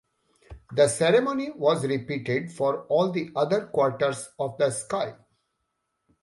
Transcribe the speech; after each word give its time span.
The 0.73 0.87
ceremony 0.87 1.51
was 1.51 1.85
repeated 1.85 2.51
for 2.51 2.87
all 2.87 3.11
the 3.11 3.29
other 3.35 3.67
quarters 3.67 4.29
of 4.39 4.57
the 4.57 4.71
sky. 4.71 5.13